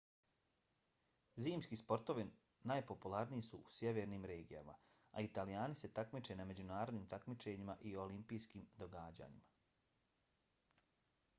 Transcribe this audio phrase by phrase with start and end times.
[1.47, 2.23] zimski sportovi
[2.71, 4.73] najpopularniji su u sjevernim regijama
[5.11, 9.45] a italijani se takmiče na međunarodnim takmičenjima i olimpijskim događajima